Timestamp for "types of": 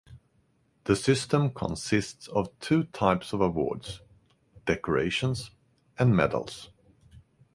2.85-3.41